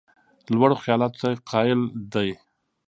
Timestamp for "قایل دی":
1.51-2.29